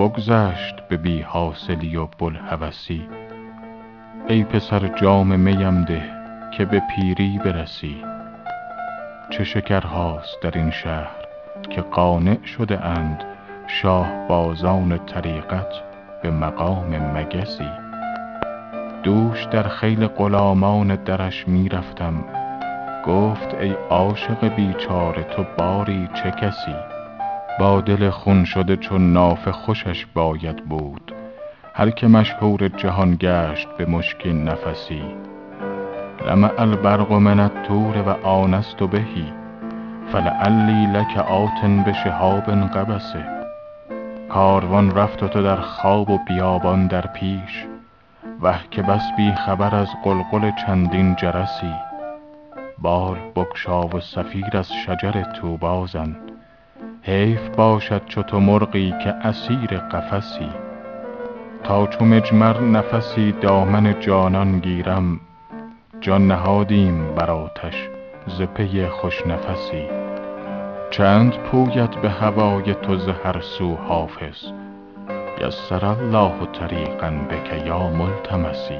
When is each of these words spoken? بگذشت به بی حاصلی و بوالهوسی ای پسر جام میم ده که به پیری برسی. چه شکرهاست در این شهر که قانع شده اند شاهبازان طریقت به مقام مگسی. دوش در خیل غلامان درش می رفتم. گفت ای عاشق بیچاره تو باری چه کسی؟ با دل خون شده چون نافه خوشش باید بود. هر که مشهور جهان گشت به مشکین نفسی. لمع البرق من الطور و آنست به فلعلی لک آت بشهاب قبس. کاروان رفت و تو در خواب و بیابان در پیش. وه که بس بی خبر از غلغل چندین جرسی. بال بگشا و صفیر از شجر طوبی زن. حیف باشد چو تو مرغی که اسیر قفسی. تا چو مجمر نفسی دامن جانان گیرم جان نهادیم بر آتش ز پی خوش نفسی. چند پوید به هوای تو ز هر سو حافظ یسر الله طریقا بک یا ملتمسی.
بگذشت 0.00 0.88
به 0.88 0.96
بی 0.96 1.20
حاصلی 1.20 1.96
و 1.96 2.06
بوالهوسی 2.06 3.08
ای 4.28 4.44
پسر 4.44 4.88
جام 4.88 5.36
میم 5.36 5.84
ده 5.84 6.02
که 6.56 6.64
به 6.64 6.82
پیری 6.94 7.40
برسی. 7.44 8.04
چه 9.30 9.44
شکرهاست 9.44 10.42
در 10.42 10.50
این 10.58 10.70
شهر 10.70 11.26
که 11.70 11.80
قانع 11.80 12.44
شده 12.44 12.84
اند 12.84 13.24
شاهبازان 13.66 14.98
طریقت 15.06 15.72
به 16.22 16.30
مقام 16.30 16.96
مگسی. 17.18 17.70
دوش 19.02 19.44
در 19.44 19.68
خیل 19.68 20.06
غلامان 20.06 20.96
درش 20.96 21.48
می 21.48 21.68
رفتم. 21.68 22.24
گفت 23.06 23.54
ای 23.54 23.74
عاشق 23.90 24.54
بیچاره 24.54 25.22
تو 25.22 25.44
باری 25.58 26.08
چه 26.14 26.30
کسی؟ 26.30 26.93
با 27.58 27.80
دل 27.80 28.10
خون 28.10 28.44
شده 28.44 28.76
چون 28.76 29.12
نافه 29.12 29.52
خوشش 29.52 30.06
باید 30.14 30.64
بود. 30.64 31.12
هر 31.74 31.90
که 31.90 32.06
مشهور 32.06 32.68
جهان 32.68 33.16
گشت 33.20 33.68
به 33.78 33.86
مشکین 33.86 34.44
نفسی. 34.44 35.02
لمع 36.26 36.50
البرق 36.58 37.12
من 37.12 37.40
الطور 37.40 37.98
و 37.98 38.26
آنست 38.26 38.76
به 38.76 39.04
فلعلی 40.12 40.86
لک 40.86 41.16
آت 41.16 41.64
بشهاب 41.86 42.50
قبس. 42.50 43.12
کاروان 44.28 44.94
رفت 44.94 45.22
و 45.22 45.28
تو 45.28 45.42
در 45.42 45.60
خواب 45.60 46.10
و 46.10 46.18
بیابان 46.28 46.86
در 46.86 47.06
پیش. 47.06 47.66
وه 48.42 48.60
که 48.70 48.82
بس 48.82 49.02
بی 49.16 49.32
خبر 49.32 49.74
از 49.74 49.88
غلغل 50.04 50.50
چندین 50.66 51.16
جرسی. 51.16 51.74
بال 52.78 53.16
بگشا 53.36 53.86
و 53.86 54.00
صفیر 54.00 54.56
از 54.56 54.72
شجر 54.86 55.22
طوبی 55.22 55.86
زن. 55.86 56.16
حیف 57.06 57.48
باشد 57.48 58.02
چو 58.06 58.22
تو 58.22 58.40
مرغی 58.40 58.94
که 59.04 59.08
اسیر 59.08 59.78
قفسی. 59.78 60.50
تا 61.64 61.86
چو 61.86 62.04
مجمر 62.04 62.60
نفسی 62.60 63.32
دامن 63.32 64.00
جانان 64.00 64.58
گیرم 64.58 65.20
جان 66.00 66.26
نهادیم 66.26 67.14
بر 67.14 67.30
آتش 67.30 67.88
ز 68.26 68.42
پی 68.42 68.86
خوش 68.86 69.26
نفسی. 69.26 69.88
چند 70.90 71.32
پوید 71.36 72.00
به 72.00 72.10
هوای 72.10 72.74
تو 72.74 72.96
ز 72.96 73.08
هر 73.08 73.40
سو 73.40 73.74
حافظ 73.74 74.44
یسر 75.40 75.84
الله 75.86 76.32
طریقا 76.52 77.10
بک 77.30 77.66
یا 77.66 77.88
ملتمسی. 77.88 78.78